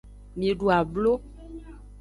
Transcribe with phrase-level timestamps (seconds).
[0.37, 1.15] Mi du ablo.